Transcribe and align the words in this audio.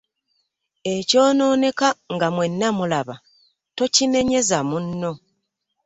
Ekyononeka 0.95 1.87
nga 2.13 2.27
mwenna 2.35 2.67
mulaba 2.77 3.15
tokinenyeza 3.77 4.57
munno. 4.69 5.11